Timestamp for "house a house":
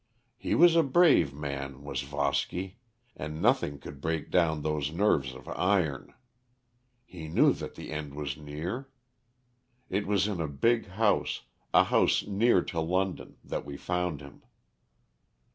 10.87-12.25